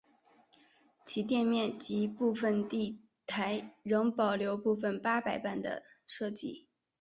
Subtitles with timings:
[1.05, 6.67] 其店面及部份地台仍保留部份八佰伴的设计。